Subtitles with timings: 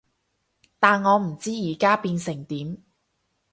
[0.79, 2.79] 但我唔知而家變成點